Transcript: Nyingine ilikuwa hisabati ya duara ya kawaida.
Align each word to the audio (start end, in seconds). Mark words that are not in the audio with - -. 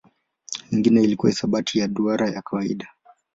Nyingine 0.71 1.03
ilikuwa 1.03 1.29
hisabati 1.31 1.79
ya 1.79 1.87
duara 1.87 2.29
ya 2.29 2.41
kawaida. 2.41 2.87